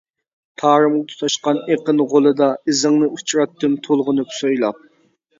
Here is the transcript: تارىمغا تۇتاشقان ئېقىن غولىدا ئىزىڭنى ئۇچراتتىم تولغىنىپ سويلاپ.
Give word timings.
تارىمغا 0.59 1.01
تۇتاشقان 1.09 1.59
ئېقىن 1.75 2.01
غولىدا 2.13 2.47
ئىزىڭنى 2.71 3.09
ئۇچراتتىم 3.17 3.75
تولغىنىپ 3.89 4.33
سويلاپ. 4.39 4.81